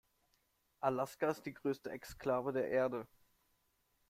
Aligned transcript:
Alaska 0.81 1.29
ist 1.29 1.45
die 1.45 1.53
größte 1.53 1.91
Exklave 1.91 2.53
der 2.53 2.69
Erde. 2.69 3.07